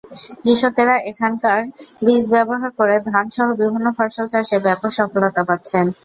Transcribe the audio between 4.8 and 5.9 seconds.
সফলতা পাচ্ছেন।